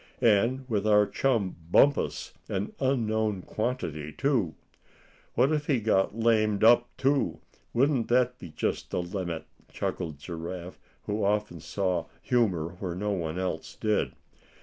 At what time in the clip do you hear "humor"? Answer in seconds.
12.23-12.69